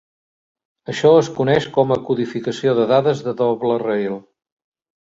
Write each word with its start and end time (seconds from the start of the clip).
Això 0.93 1.11
es 1.17 1.29
coneix 1.35 1.67
com 1.77 1.95
a 1.97 1.99
codificació 2.09 2.75
de 2.81 2.89
dades 2.95 3.25
de 3.29 3.39
doble 3.45 3.79
rail. 3.89 4.23